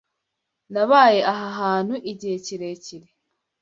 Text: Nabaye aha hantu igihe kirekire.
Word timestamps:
Nabaye 0.73 1.19
aha 1.31 1.47
hantu 1.59 1.95
igihe 2.11 2.35
kirekire. 2.45 3.07